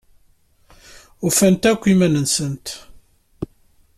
Ufant 1.27 1.63
akk 1.71 1.83
iman-nsent. 1.93 2.67